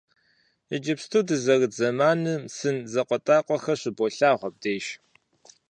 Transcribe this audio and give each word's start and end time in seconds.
Иджыпсту 0.75 1.19
дызэрыт 1.27 1.73
зэманым 1.79 2.41
сын 2.57 2.75
закъуэтӏакъуэхэр 2.93 3.77
щыболъагъу 3.81 4.47
абдеж. 4.49 4.85